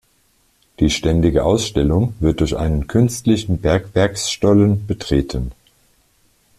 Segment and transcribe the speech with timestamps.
[0.79, 5.51] Die ständige Ausstellung wird durch einen künstlichen Bergwerksstollen betreten.